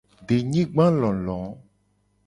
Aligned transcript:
Denyigbalolo. 0.27 1.39